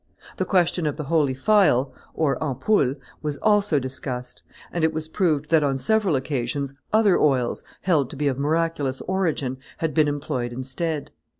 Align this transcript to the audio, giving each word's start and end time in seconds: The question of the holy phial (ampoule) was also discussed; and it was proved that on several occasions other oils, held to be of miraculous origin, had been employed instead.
The 0.37 0.45
question 0.45 0.87
of 0.87 0.97
the 0.97 1.03
holy 1.03 1.35
phial 1.35 1.93
(ampoule) 2.19 2.95
was 3.21 3.37
also 3.37 3.77
discussed; 3.77 4.41
and 4.71 4.83
it 4.83 4.93
was 4.95 5.07
proved 5.07 5.51
that 5.51 5.63
on 5.63 5.77
several 5.77 6.15
occasions 6.15 6.73
other 6.91 7.19
oils, 7.19 7.63
held 7.81 8.09
to 8.09 8.15
be 8.15 8.27
of 8.27 8.39
miraculous 8.39 9.01
origin, 9.01 9.59
had 9.77 9.93
been 9.93 10.07
employed 10.07 10.53
instead. 10.53 11.11